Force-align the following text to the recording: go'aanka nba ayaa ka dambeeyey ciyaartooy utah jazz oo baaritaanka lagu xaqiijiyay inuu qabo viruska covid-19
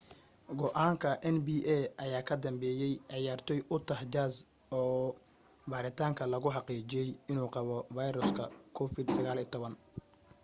go'aanka 0.59 1.09
nba 1.35 1.55
ayaa 2.03 2.27
ka 2.27 2.35
dambeeyey 2.43 2.93
ciyaartooy 3.09 3.61
utah 3.75 4.01
jazz 4.13 4.33
oo 4.79 5.07
baaritaanka 5.69 6.23
lagu 6.31 6.49
xaqiijiyay 6.55 7.09
inuu 7.31 7.49
qabo 7.55 7.75
viruska 7.97 8.43
covid-19 8.77 9.57